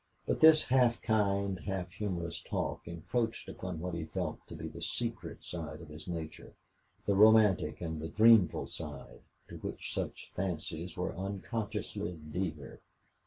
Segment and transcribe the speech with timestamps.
[0.25, 4.81] But this half kind, half humorous talk encroached upon what he felt to be the
[4.81, 6.55] secret side of his nature
[7.05, 12.79] the romantic and the dreamful side to which such fancies were unconscionably dear.